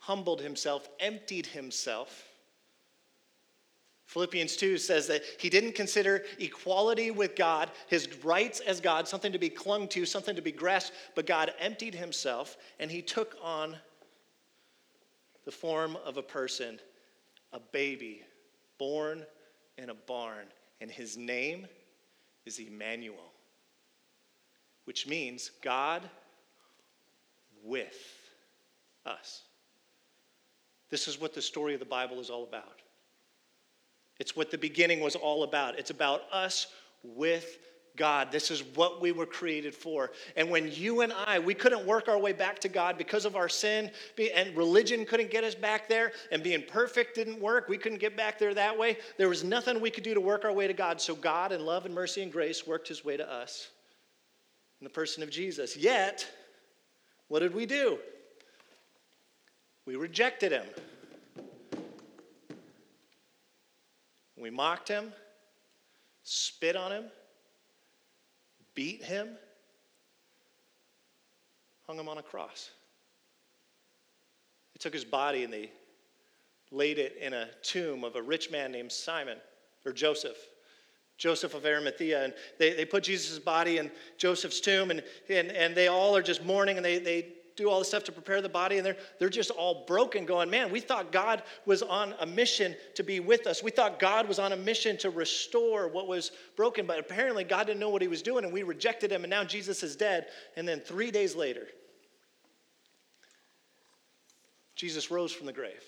[0.00, 2.25] humbled himself, emptied himself.
[4.06, 9.32] Philippians 2 says that he didn't consider equality with God, his rights as God, something
[9.32, 13.36] to be clung to, something to be grasped, but God emptied himself and he took
[13.42, 13.76] on
[15.44, 16.78] the form of a person,
[17.52, 18.22] a baby
[18.78, 19.24] born
[19.76, 20.46] in a barn,
[20.80, 21.66] and his name
[22.44, 23.32] is Emmanuel,
[24.84, 26.08] which means God
[27.64, 27.98] with
[29.04, 29.42] us.
[30.90, 32.82] This is what the story of the Bible is all about.
[34.18, 35.78] It's what the beginning was all about.
[35.78, 36.68] It's about us
[37.02, 37.58] with
[37.96, 38.30] God.
[38.30, 40.12] This is what we were created for.
[40.36, 43.36] And when you and I, we couldn't work our way back to God because of
[43.36, 43.90] our sin,
[44.34, 48.16] and religion couldn't get us back there, and being perfect didn't work, we couldn't get
[48.16, 48.98] back there that way.
[49.16, 51.00] There was nothing we could do to work our way to God.
[51.00, 53.70] So God, in love and mercy and grace, worked his way to us
[54.80, 55.76] in the person of Jesus.
[55.76, 56.26] Yet,
[57.28, 57.98] what did we do?
[59.86, 60.66] We rejected him.
[64.36, 65.12] We mocked him,
[66.22, 67.04] spit on him
[68.76, 69.30] beat him,
[71.88, 72.70] hung him on a cross.
[74.72, 75.72] They took his body and they
[76.70, 79.38] laid it in a tomb of a rich man named Simon
[79.84, 80.36] or Joseph.
[81.16, 82.22] Joseph of Arimathea.
[82.22, 86.22] And they, they put Jesus' body in Joseph's tomb, and, and, and they all are
[86.22, 88.96] just mourning, and they, they do all this stuff to prepare the body, and they're,
[89.18, 93.18] they're just all broken, going, Man, we thought God was on a mission to be
[93.20, 93.62] with us.
[93.62, 97.66] We thought God was on a mission to restore what was broken, but apparently God
[97.66, 100.26] didn't know what he was doing, and we rejected him, and now Jesus is dead.
[100.56, 101.66] And then three days later,
[104.76, 105.82] Jesus rose from the grave.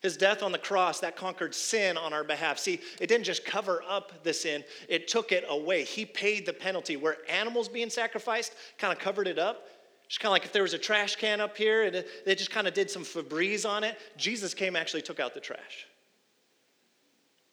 [0.00, 2.58] His death on the cross, that conquered sin on our behalf.
[2.58, 5.82] See, it didn't just cover up the sin, it took it away.
[5.82, 6.96] He paid the penalty.
[6.96, 9.66] Where animals being sacrificed kind of covered it up,
[10.08, 12.50] just kind of like if there was a trash can up here and they just
[12.50, 15.86] kind of did some Febreze on it, Jesus came and actually took out the trash.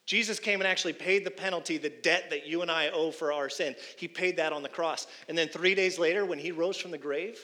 [0.06, 3.34] Jesus came and actually paid the penalty, the debt that you and I owe for
[3.34, 3.76] our sin.
[3.98, 5.08] He paid that on the cross.
[5.28, 7.40] And then three days later, when he rose from the grave,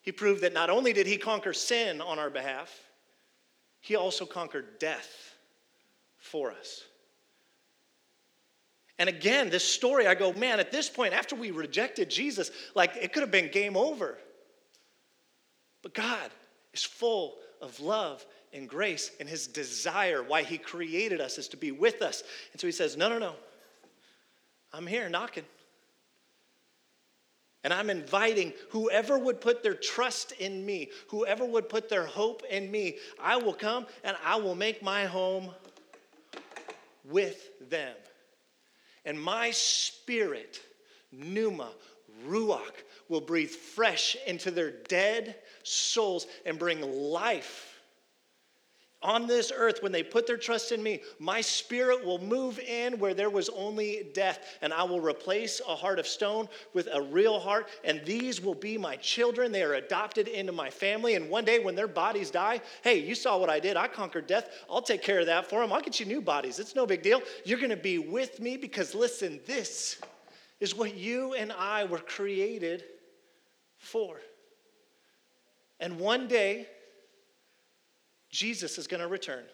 [0.00, 2.80] he proved that not only did he conquer sin on our behalf,
[3.80, 5.34] he also conquered death
[6.16, 6.82] for us.
[8.98, 12.96] And again, this story, I go, man, at this point, after we rejected Jesus, like
[12.96, 14.18] it could have been game over.
[15.82, 16.30] But God
[16.72, 21.56] is full of love and grace, and his desire, why he created us, is to
[21.56, 22.22] be with us.
[22.52, 23.32] And so he says, no, no, no.
[24.72, 25.44] I'm here knocking.
[27.64, 32.42] And I'm inviting whoever would put their trust in me, whoever would put their hope
[32.48, 35.50] in me, I will come and I will make my home
[37.04, 37.96] with them
[39.04, 40.60] and my spirit,
[41.12, 41.70] pneuma,
[42.26, 47.73] ruach, will breathe fresh into their dead souls and bring life
[49.04, 52.98] on this earth, when they put their trust in me, my spirit will move in
[52.98, 57.02] where there was only death, and I will replace a heart of stone with a
[57.02, 59.52] real heart, and these will be my children.
[59.52, 63.14] They are adopted into my family, and one day when their bodies die, hey, you
[63.14, 63.76] saw what I did.
[63.76, 64.48] I conquered death.
[64.70, 65.72] I'll take care of that for them.
[65.72, 66.58] I'll get you new bodies.
[66.58, 67.20] It's no big deal.
[67.44, 70.00] You're going to be with me because, listen, this
[70.60, 72.84] is what you and I were created
[73.76, 74.16] for.
[75.78, 76.68] And one day,
[78.34, 79.44] Jesus is going to return.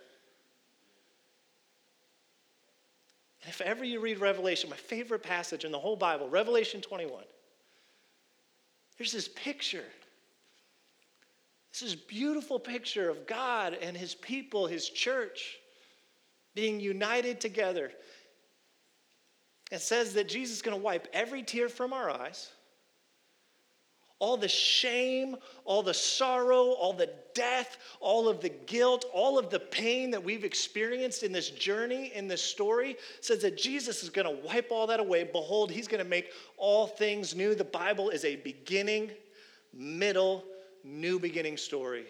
[3.43, 7.23] And if ever you read Revelation, my favorite passage in the whole Bible, Revelation 21,
[8.97, 9.85] there's this picture.
[11.73, 15.59] This is beautiful picture of God and his people, his church,
[16.55, 17.93] being united together.
[19.71, 22.51] It says that Jesus is going to wipe every tear from our eyes
[24.21, 29.51] all the shame, all the sorrow, all the death, all of the guilt, all of
[29.51, 34.11] the pain that we've experienced in this journey, in this story, says that Jesus is
[34.11, 35.25] going to wipe all that away.
[35.25, 37.55] Behold, he's going to make all things new.
[37.55, 39.11] The Bible is a beginning,
[39.73, 40.45] middle,
[40.85, 42.05] new beginning story.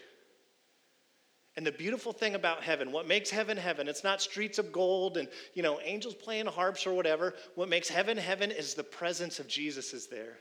[1.56, 5.16] And the beautiful thing about heaven, what makes heaven heaven, it's not streets of gold
[5.16, 7.34] and, you know, angels playing harps or whatever.
[7.54, 10.38] What makes heaven heaven is the presence of Jesus is there.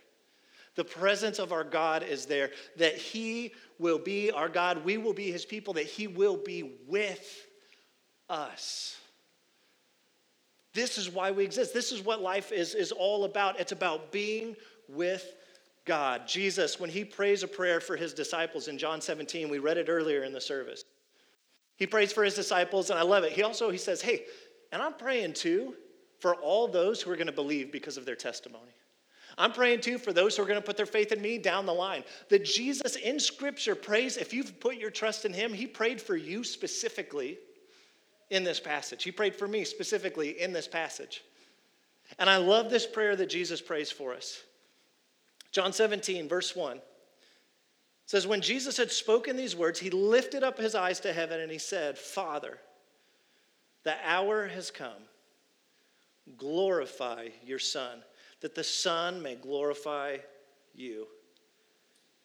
[0.80, 5.12] The presence of our God is there, that He will be our God, we will
[5.12, 7.46] be His people, that He will be with
[8.30, 8.98] us.
[10.74, 11.74] This is why we exist.
[11.74, 13.60] This is what life is, is all about.
[13.60, 14.56] It's about being
[14.88, 15.36] with
[15.84, 16.26] God.
[16.26, 19.90] Jesus, when He prays a prayer for His disciples in John 17, we read it
[19.90, 20.86] earlier in the service.
[21.76, 23.34] He prays for His disciples, and I love it.
[23.34, 24.24] He also he says, Hey,
[24.72, 25.76] and I'm praying too
[26.22, 28.72] for all those who are going to believe because of their testimony.
[29.40, 31.66] I'm praying too for those who are going to put their faith in me down
[31.66, 32.04] the line.
[32.28, 36.18] That Jesus in Scripture prays, if you've put your trust in Him, He prayed for
[36.18, 37.40] you specifically
[38.30, 39.02] in this passage.
[39.02, 41.24] He prayed for me specifically in this passage.
[42.20, 44.44] And I love this prayer that Jesus prays for us.
[45.54, 46.82] John 17, verse 1
[48.08, 51.52] says, When Jesus had spoken these words, he lifted up his eyes to heaven and
[51.52, 52.58] he said, Father,
[53.84, 55.04] the hour has come.
[56.38, 58.04] Glorify your Son
[58.42, 60.18] that the Son may glorify
[60.74, 61.08] you.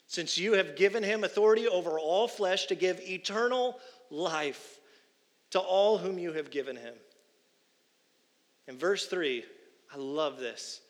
[0.07, 4.81] Since you have given him authority over all flesh to give eternal life
[5.51, 6.95] to all whom you have given him.
[8.69, 9.45] In verse 3,
[9.93, 10.81] I love this.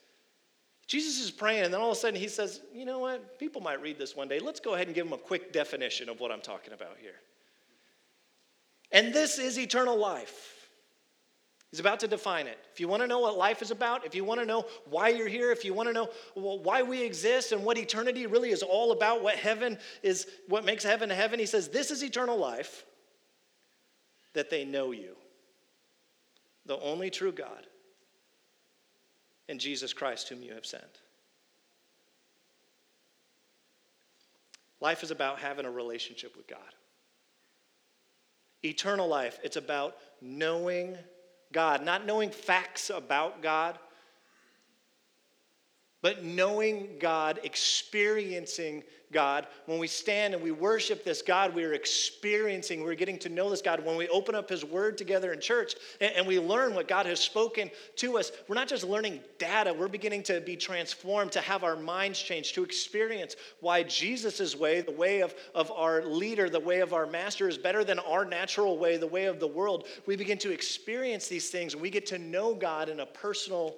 [0.87, 3.39] Jesus is praying, and then all of a sudden he says, You know what?
[3.39, 4.39] People might read this one day.
[4.39, 7.21] Let's go ahead and give them a quick definition of what I'm talking about here.
[8.93, 10.54] And this is eternal life.
[11.75, 12.57] He's about to define it.
[12.73, 15.09] If you want to know what life is about, if you want to know why
[15.09, 18.63] you're here, if you want to know why we exist and what eternity really is
[18.63, 22.85] all about, what heaven is, what makes heaven heaven, he says, This is eternal life
[24.35, 25.17] that they know you,
[26.65, 27.67] the only true God,
[29.49, 31.01] and Jesus Christ, whom you have sent.
[34.81, 36.61] Life is about having a relationship with God.
[38.63, 40.97] Eternal life, it's about knowing
[41.55, 43.79] God, not knowing facts about God,
[46.05, 49.47] but knowing God, experiencing God.
[49.65, 53.49] When we stand and we worship this God, we are experiencing, we're getting to know
[53.49, 53.83] this God.
[53.83, 57.21] When we open up His Word together in church and, we learn what God has
[57.21, 61.65] spoken to us, we're not just learning data, we're beginning to be transformed, to have
[61.65, 66.61] our minds changed, to experience why Jesus' way, the way of, of our leader, the
[66.61, 69.87] way of our master, is better than our natural way, the way of the world.
[70.05, 73.77] We begin to experience these things and we get to know God in a personal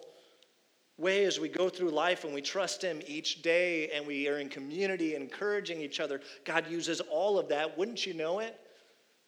[0.99, 4.39] way as we go through life and we trust Him each day and we are
[4.39, 6.21] in community encouraging each other.
[6.45, 7.77] God uses all of that.
[7.77, 8.59] Wouldn't you know it?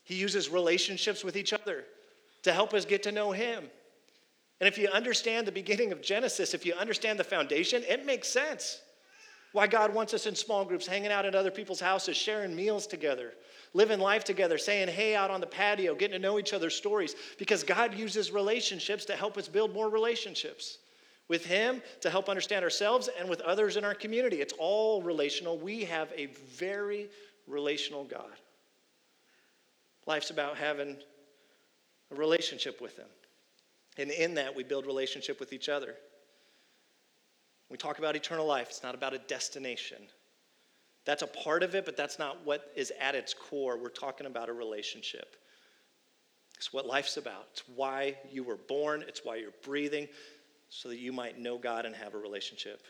[0.05, 1.85] He uses relationships with each other
[2.43, 3.65] to help us get to know Him.
[4.61, 8.29] And if you understand the beginning of Genesis, if you understand the foundation, it makes
[8.29, 8.81] sense.
[9.53, 12.87] Why God wants us in small groups, hanging out at other people's houses, sharing meals
[12.87, 13.33] together,
[13.73, 17.15] living life together, saying hey out on the patio, getting to know each other's stories.
[17.39, 20.79] Because God uses relationships to help us build more relationships
[21.29, 24.41] with Him to help understand ourselves and with others in our community.
[24.41, 25.59] It's all relational.
[25.59, 27.09] We have a very
[27.47, 28.25] relational God.
[30.07, 30.97] Life's about having
[32.11, 33.07] a relationship with Him.
[33.99, 35.95] And in that, we build relationship with each other.
[37.69, 39.99] We talk about eternal life, it's not about a destination.
[41.05, 43.79] That's a part of it, but that's not what is at its core.
[43.79, 45.37] We're talking about a relationship.
[46.59, 47.47] It's what life's about.
[47.53, 50.09] It's why you were born, it's why you're breathing,
[50.69, 52.83] so that you might know God and have a relationship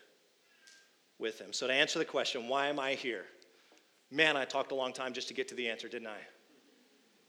[1.18, 1.52] with Him.
[1.52, 3.24] So, to answer the question, why am I here?
[4.10, 6.18] Man, I talked a long time just to get to the answer, didn't I?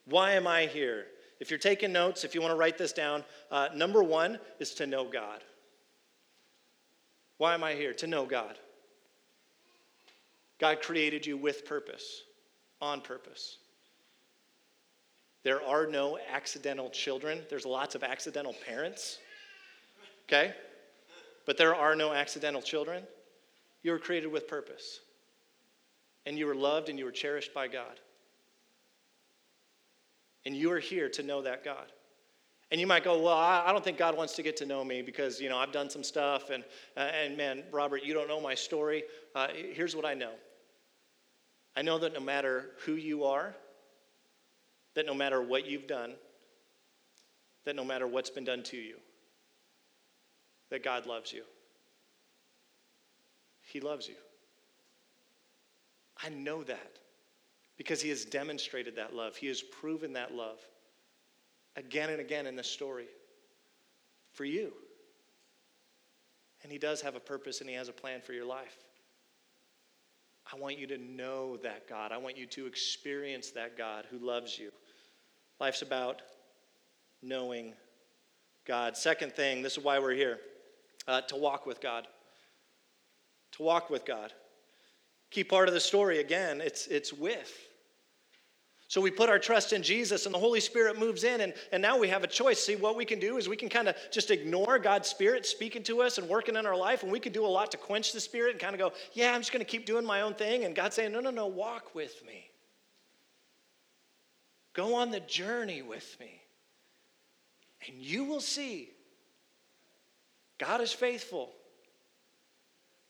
[0.05, 1.05] Why am I here?
[1.39, 4.73] If you're taking notes, if you want to write this down, uh, number one is
[4.75, 5.43] to know God.
[7.37, 7.93] Why am I here?
[7.93, 8.57] To know God.
[10.59, 12.23] God created you with purpose,
[12.81, 13.57] on purpose.
[15.43, 19.19] There are no accidental children, there's lots of accidental parents
[20.29, 20.53] okay?
[21.45, 23.03] But there are no accidental children.
[23.81, 24.99] You were created with purpose.
[26.25, 27.99] And you were loved and you were cherished by God.
[30.45, 31.91] And you are here to know that God.
[32.71, 35.01] And you might go, well, I don't think God wants to get to know me
[35.01, 36.51] because, you know, I've done some stuff.
[36.51, 36.63] And,
[36.95, 39.03] uh, and man, Robert, you don't know my story.
[39.33, 40.33] Uh, here's what I know
[41.75, 43.55] I know that no matter who you are,
[44.93, 46.13] that no matter what you've done,
[47.65, 48.97] that no matter what's been done to you,
[50.69, 51.43] that God loves you.
[53.61, 54.15] He loves you.
[56.23, 56.97] I know that
[57.77, 59.35] because He has demonstrated that love.
[59.35, 60.59] He has proven that love
[61.75, 63.07] again and again in this story
[64.33, 64.73] for you.
[66.63, 68.75] And He does have a purpose and He has a plan for your life.
[70.51, 72.11] I want you to know that God.
[72.11, 74.71] I want you to experience that God who loves you.
[75.59, 76.23] Life's about
[77.21, 77.73] knowing
[78.65, 78.97] God.
[78.97, 80.39] Second thing, this is why we're here
[81.09, 82.07] uh, to walk with God.
[83.53, 84.31] To walk with God.
[85.31, 87.51] Key part of the story, again, it's, it's with.
[88.87, 91.81] So we put our trust in Jesus and the Holy Spirit moves in, and, and
[91.81, 92.59] now we have a choice.
[92.59, 95.83] See, what we can do is we can kind of just ignore God's Spirit speaking
[95.83, 98.13] to us and working in our life, and we can do a lot to quench
[98.13, 100.33] the Spirit and kind of go, Yeah, I'm just going to keep doing my own
[100.33, 100.63] thing.
[100.65, 102.49] And God's saying, No, no, no, walk with me.
[104.73, 106.41] Go on the journey with me.
[107.87, 108.89] And you will see
[110.59, 111.51] God is faithful.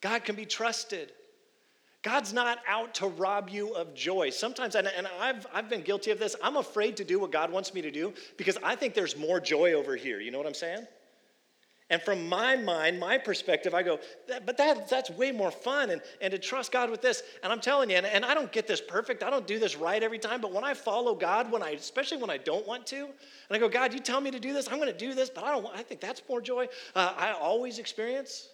[0.01, 1.11] God can be trusted.
[2.01, 4.29] God's not out to rob you of joy.
[4.29, 7.51] Sometimes, and, and I've, I've been guilty of this, I'm afraid to do what God
[7.51, 10.21] wants me to do because I think there's more joy over here.
[10.21, 10.87] You know what I'm saying?
[11.91, 13.99] And from my mind, my perspective, I go,
[14.45, 15.89] but that, that's way more fun.
[15.89, 17.23] And, and to trust God with this.
[17.41, 19.23] And I'm telling you, and, and I don't get this perfect.
[19.23, 20.39] I don't do this right every time.
[20.39, 23.11] But when I follow God, when I, especially when I don't want to, and
[23.49, 25.43] I go, God, you tell me to do this, I'm going to do this, but
[25.43, 26.67] I don't I think that's more joy.
[26.95, 28.49] Uh, I always experience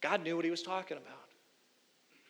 [0.00, 1.14] God knew what he was talking about.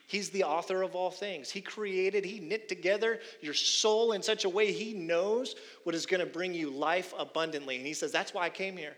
[0.09, 1.51] He's the author of all things.
[1.51, 5.55] He created, He knit together your soul in such a way He knows
[5.85, 7.77] what is going to bring you life abundantly.
[7.77, 8.97] And He says, That's why I came here.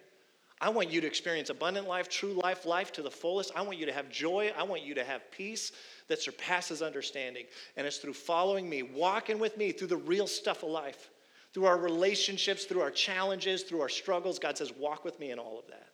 [0.60, 3.50] I want you to experience abundant life, true life, life to the fullest.
[3.56, 4.52] I want you to have joy.
[4.56, 5.72] I want you to have peace
[6.08, 7.46] that surpasses understanding.
[7.76, 11.08] And it's through following me, walking with me through the real stuff of life,
[11.54, 14.38] through our relationships, through our challenges, through our struggles.
[14.38, 15.88] God says, Walk with me in all of that.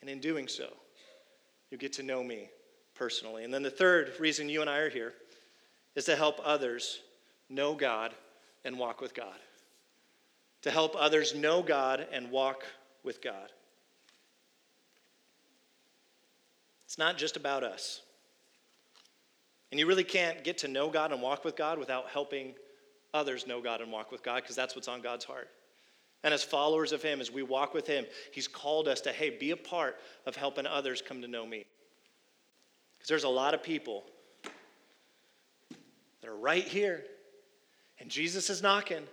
[0.00, 0.68] And in doing so,
[1.70, 2.48] you get to know me
[2.96, 3.44] personally.
[3.44, 5.14] And then the third reason you and I are here
[5.94, 7.00] is to help others
[7.48, 8.14] know God
[8.64, 9.38] and walk with God.
[10.62, 12.64] To help others know God and walk
[13.04, 13.52] with God.
[16.84, 18.00] It's not just about us.
[19.70, 22.54] And you really can't get to know God and walk with God without helping
[23.12, 25.48] others know God and walk with God because that's what's on God's heart.
[26.24, 29.30] And as followers of Him, as we walk with Him, He's called us to, hey,
[29.30, 29.96] be a part
[30.26, 31.66] of helping others come to know me.
[32.96, 34.04] Because there's a lot of people
[36.20, 37.04] that are right here,
[38.00, 39.04] and Jesus is knocking,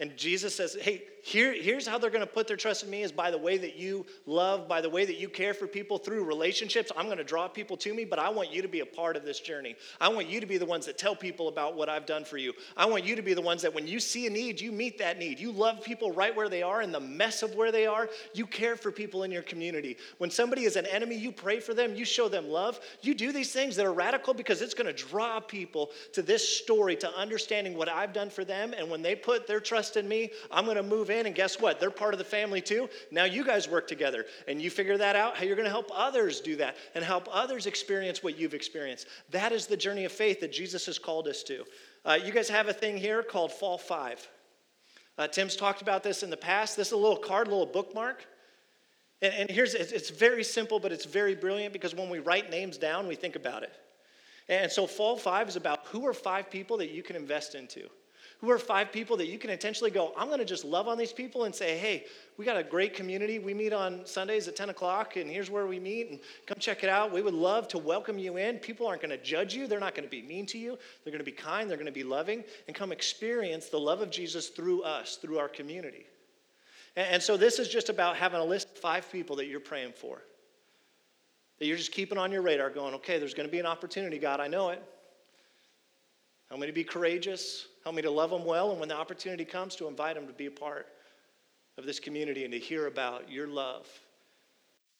[0.00, 3.02] and Jesus says, hey, here, here's how they're going to put their trust in me
[3.02, 5.96] is by the way that you love, by the way that you care for people
[5.96, 6.90] through relationships.
[6.96, 9.16] I'm going to draw people to me, but I want you to be a part
[9.16, 9.76] of this journey.
[10.00, 12.36] I want you to be the ones that tell people about what I've done for
[12.36, 12.52] you.
[12.76, 14.98] I want you to be the ones that when you see a need, you meet
[14.98, 15.38] that need.
[15.38, 18.10] You love people right where they are in the mess of where they are.
[18.34, 19.96] You care for people in your community.
[20.18, 22.80] When somebody is an enemy, you pray for them, you show them love.
[23.00, 26.46] You do these things that are radical because it's going to draw people to this
[26.46, 28.74] story, to understanding what I've done for them.
[28.76, 31.60] And when they put their trust in me, I'm going to move in, and guess
[31.60, 31.80] what?
[31.80, 32.88] They're part of the family too.
[33.10, 35.90] Now you guys work together, and you figure that out, how you're going to help
[35.94, 39.06] others do that and help others experience what you've experienced.
[39.30, 41.64] That is the journey of faith that Jesus has called us to.
[42.04, 44.26] Uh, you guys have a thing here called Fall Five.
[45.16, 46.76] Uh, Tim's talked about this in the past.
[46.76, 48.26] This is a little card, a little bookmark.
[49.22, 52.76] And, and here's it's very simple, but it's very brilliant because when we write names
[52.76, 53.72] down, we think about it.
[54.48, 57.88] And so, Fall Five is about who are five people that you can invest into.
[58.44, 60.98] Who are five people that you can intentionally go, I'm going to just love on
[60.98, 62.04] these people and say, hey,
[62.36, 63.38] we got a great community.
[63.38, 66.84] We meet on Sundays at 10 o'clock, and here's where we meet, and come check
[66.84, 67.10] it out.
[67.10, 68.58] We would love to welcome you in.
[68.58, 70.76] People aren't going to judge you, they're not going to be mean to you.
[71.02, 74.02] They're going to be kind, they're going to be loving, and come experience the love
[74.02, 76.04] of Jesus through us, through our community.
[76.96, 79.58] And, and so, this is just about having a list of five people that you're
[79.58, 80.20] praying for.
[81.60, 84.18] That you're just keeping on your radar, going, okay, there's going to be an opportunity,
[84.18, 84.82] God, I know it.
[86.54, 87.66] Help me to be courageous.
[87.82, 88.70] Help me to love them well.
[88.70, 90.86] And when the opportunity comes, to invite them to be a part
[91.76, 93.88] of this community and to hear about your love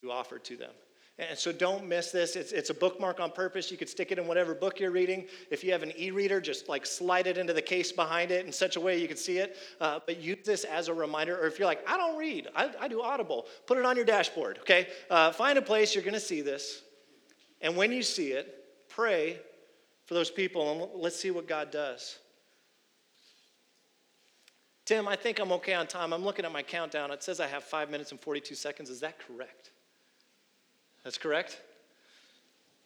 [0.02, 0.72] you offer to them.
[1.16, 2.34] And so don't miss this.
[2.34, 3.70] It's, it's a bookmark on purpose.
[3.70, 5.28] You could stick it in whatever book you're reading.
[5.48, 8.44] If you have an e reader, just like slide it into the case behind it
[8.44, 9.56] in such a way you can see it.
[9.80, 11.40] Uh, but use this as a reminder.
[11.40, 14.04] Or if you're like, I don't read, I, I do Audible, put it on your
[14.04, 14.88] dashboard, okay?
[15.08, 16.82] Uh, find a place you're going to see this.
[17.60, 19.38] And when you see it, pray
[20.06, 22.18] for those people, and let's see what God does.
[24.84, 26.12] Tim, I think I'm okay on time.
[26.12, 27.10] I'm looking at my countdown.
[27.10, 28.90] It says I have five minutes and 42 seconds.
[28.90, 29.70] Is that correct?
[31.04, 31.60] That's correct?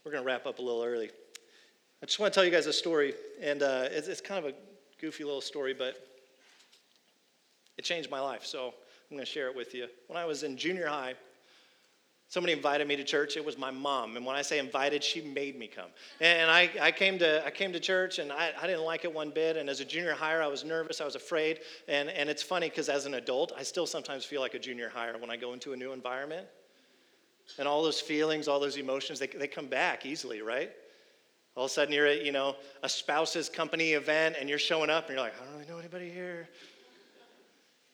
[0.05, 1.11] We're going to wrap up a little early.
[2.01, 4.53] I just want to tell you guys a story, and uh, it's, it's kind of
[4.53, 4.55] a
[5.01, 5.97] goofy little story, but
[7.77, 8.75] it changed my life, so
[9.11, 9.89] I'm going to share it with you.
[10.07, 11.15] When I was in junior high,
[12.31, 13.39] Somebody invited me to church.
[13.39, 14.15] It was my mom.
[14.17, 15.89] And when I say invited, she made me come.
[16.21, 19.15] And I, I, came, to, I came to church and I, I didn't like it
[19.15, 19.57] one bit.
[19.57, 21.01] And as a junior higher, I was nervous.
[21.01, 21.61] I was afraid.
[21.89, 24.91] And, and it's funny because as an adult, I still sometimes feel like a junior
[24.91, 26.47] higher when I go into a new environment.
[27.59, 30.71] And all those feelings, all those emotions, they, they come back easily, right?
[31.57, 34.91] All of a sudden, you're at, you know, a spouse's company event and you're showing
[34.91, 36.47] up and you're like, I don't really know anybody here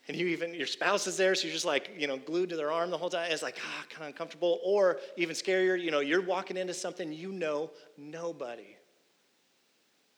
[0.08, 2.56] and you even your spouse is there so you're just like you know glued to
[2.56, 3.30] their arm the whole time.
[3.30, 4.60] It's like ah kind of uncomfortable.
[4.64, 8.76] Or even scarier you know you're walking into something you know nobody.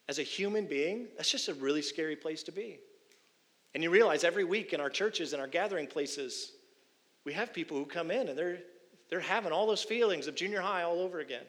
[0.09, 2.78] As a human being that's just a really scary place to be.
[3.74, 6.53] And you realize every week in our churches and our gathering places
[7.24, 8.59] we have people who come in and they're
[9.09, 11.45] they're having all those feelings of junior high all over again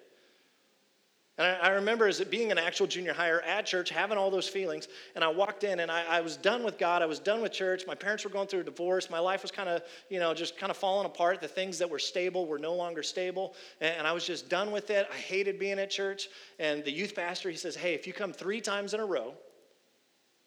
[1.38, 4.48] and I, I, remember as being an actual junior higher at church, having all those
[4.48, 4.88] feelings.
[5.14, 7.04] And I walked in and I, I was done with God.
[7.04, 7.86] I was done with church.
[7.86, 9.10] My parents were going through a divorce.
[9.12, 11.40] My life was kind of, you know, just kind of falling apart.
[11.40, 13.54] The things that were stable were no longer stable.
[13.82, 15.08] And, and I was just done with it.
[15.14, 16.28] I hated being at church.
[16.58, 19.36] And the youth pastor, he says, Hey, if you come three times in a row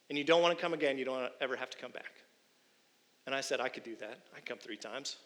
[0.08, 2.12] and you don't want to come again, you don't ever have to come back.
[3.26, 4.18] And I said, I could do that.
[4.36, 5.18] I come three times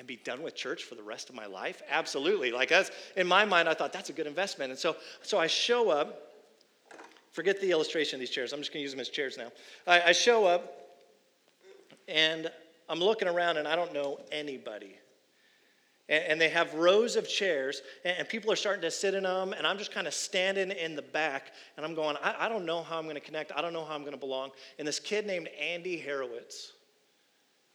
[0.00, 1.82] and be done with church for the rest of my life?
[1.90, 2.50] Absolutely.
[2.50, 4.70] Like that's in my mind, I thought that's a good investment.
[4.70, 6.32] And so, so I show up.
[7.32, 8.54] Forget the illustration of these chairs.
[8.54, 9.52] I'm just going to use them as chairs now.
[9.86, 10.74] I, I show up,
[12.08, 12.50] and
[12.88, 14.96] I'm looking around, and I don't know anybody.
[16.08, 19.52] and, they have rows of chairs, and, and, people are starting to sit in them,
[19.52, 22.64] and I'm just kind of standing in the back, and I'm going, I, I don't
[22.64, 23.52] know how I'm going to connect.
[23.54, 24.50] I don't know how I'm going to belong.
[24.78, 26.72] And this kid named Andy Harowitz,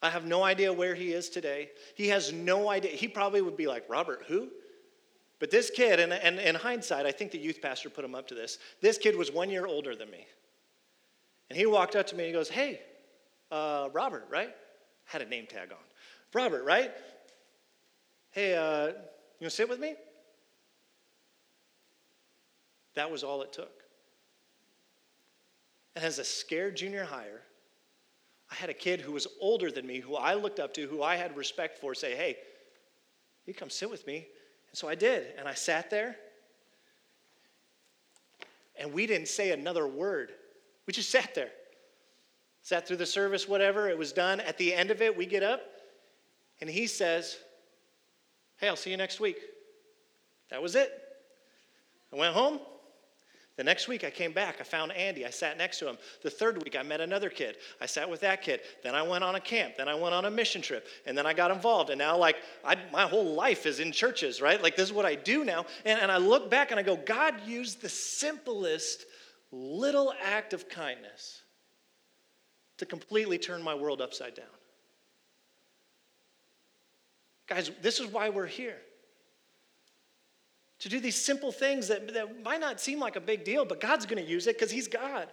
[0.05, 1.71] I have no idea where he is today.
[1.95, 2.91] He has no idea.
[2.91, 4.49] He probably would be like, Robert, who?
[5.39, 8.27] But this kid, and, and in hindsight, I think the youth pastor put him up
[8.27, 8.59] to this.
[8.81, 10.27] This kid was one year older than me.
[11.49, 12.81] And he walked up to me and he goes, Hey,
[13.51, 14.55] uh, Robert, right?
[15.05, 15.77] Had a name tag on.
[16.33, 16.91] Robert, right?
[18.29, 18.99] Hey, uh, you want
[19.41, 19.95] to sit with me?
[22.93, 23.81] That was all it took.
[25.95, 27.41] And as a scared junior higher,
[28.55, 31.03] I had a kid who was older than me, who I looked up to, who
[31.03, 32.37] I had respect for, say, Hey,
[33.45, 34.27] you come sit with me.
[34.71, 35.27] And so I did.
[35.37, 36.15] And I sat there.
[38.79, 40.31] And we didn't say another word.
[40.85, 41.49] We just sat there.
[42.61, 43.89] Sat through the service, whatever.
[43.89, 44.39] It was done.
[44.39, 45.61] At the end of it, we get up.
[46.61, 47.37] And he says,
[48.57, 49.37] Hey, I'll see you next week.
[50.49, 50.91] That was it.
[52.13, 52.59] I went home.
[53.57, 55.97] The next week I came back, I found Andy, I sat next to him.
[56.23, 57.55] The third week I met another kid.
[57.79, 58.59] I sat with that kid.
[58.83, 59.77] Then I went on a camp.
[59.77, 60.85] Then I went on a mission trip.
[61.05, 61.89] And then I got involved.
[61.89, 62.35] And now, like,
[62.65, 64.61] I, my whole life is in churches, right?
[64.61, 65.65] Like, this is what I do now.
[65.85, 69.05] And, and I look back and I go, God used the simplest
[69.53, 71.41] little act of kindness
[72.77, 74.45] to completely turn my world upside down.
[77.47, 78.77] Guys, this is why we're here
[80.79, 83.79] to do these simple things that, that might not seem like a big deal, but
[83.79, 85.27] God's going to use it because He's God.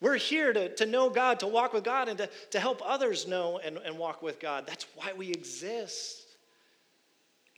[0.00, 3.28] We're here to, to know God, to walk with God, and to, to help others
[3.28, 4.66] know and, and walk with God.
[4.66, 6.22] That's why we exist.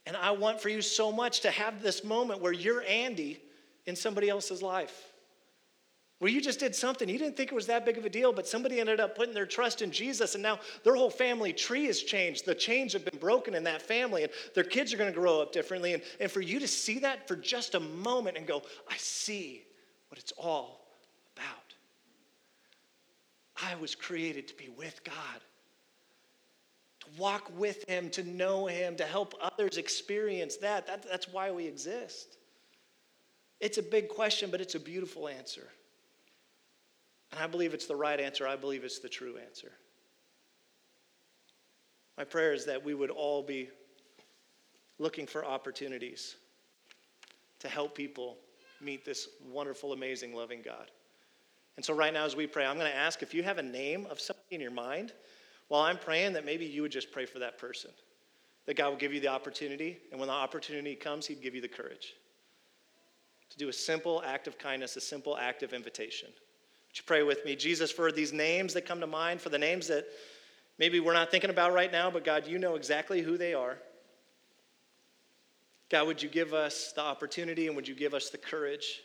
[0.06, 3.40] And I want for you so much to have this moment where you're Andy
[3.86, 5.13] in somebody else's life
[6.18, 7.08] where you just did something.
[7.08, 9.34] You didn't think it was that big of a deal but somebody ended up putting
[9.34, 12.46] their trust in jesus and now their whole family tree has changed.
[12.46, 15.42] The chains have been broken in that family and their kids are going to grow
[15.42, 15.94] up differently.
[15.94, 19.64] And, and for you to see that for just a moment and go i see
[20.08, 20.86] what it's all
[21.36, 21.74] about.
[23.62, 25.40] I was created to be with god
[27.00, 31.50] to walk with him to know him to help others experience that, that that's why
[31.50, 32.38] we exist.
[33.60, 35.68] It's a big question but it's a beautiful answer
[37.32, 38.46] and I believe it's the right answer.
[38.46, 39.72] I believe it's the true answer.
[42.16, 43.70] My prayer is that we would all be
[44.98, 46.36] looking for opportunities
[47.58, 48.36] to help people
[48.80, 50.90] meet this wonderful, amazing, loving God.
[51.76, 53.62] And so, right now, as we pray, I'm going to ask if you have a
[53.62, 55.12] name of somebody in your mind
[55.68, 57.90] while I'm praying, that maybe you would just pray for that person.
[58.66, 61.60] That God will give you the opportunity, and when the opportunity comes, He'd give you
[61.60, 62.14] the courage
[63.50, 66.28] to do a simple act of kindness, a simple act of invitation.
[66.94, 67.56] Would you pray with me?
[67.56, 70.06] Jesus, for these names that come to mind, for the names that
[70.78, 73.78] maybe we're not thinking about right now, but God, you know exactly who they are.
[75.90, 79.00] God, would you give us the opportunity and would you give us the courage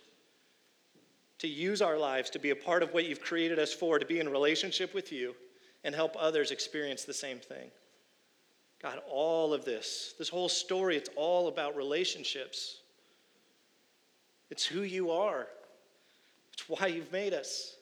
[1.40, 4.06] to use our lives to be a part of what you've created us for, to
[4.06, 5.36] be in relationship with you
[5.84, 7.72] and help others experience the same thing?
[8.84, 12.82] God, all of this, this whole story, it's all about relationships.
[14.52, 15.48] It's who you are,
[16.54, 17.78] it's why you've made us.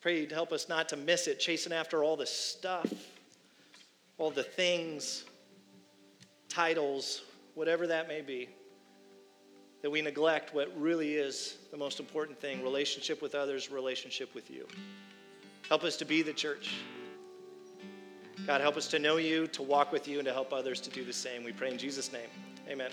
[0.00, 2.92] Pray you'd help us not to miss it, chasing after all the stuff,
[4.18, 5.24] all the things,
[6.48, 7.22] titles,
[7.54, 8.48] whatever that may be,
[9.82, 14.50] that we neglect what really is the most important thing relationship with others, relationship with
[14.50, 14.66] you.
[15.68, 16.74] Help us to be the church.
[18.46, 20.90] God, help us to know you, to walk with you, and to help others to
[20.90, 21.42] do the same.
[21.42, 22.28] We pray in Jesus' name.
[22.68, 22.90] Amen.